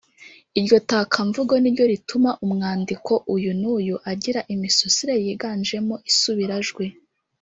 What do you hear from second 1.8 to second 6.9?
rituma umwandiko uyu n’uyu agira imisusire yiganjemo Isubirajwi